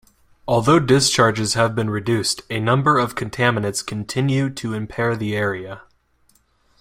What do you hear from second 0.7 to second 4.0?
discharges have been reduced, a number of contaminants